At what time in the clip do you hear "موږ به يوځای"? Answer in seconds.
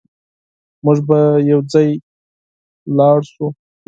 0.85-1.89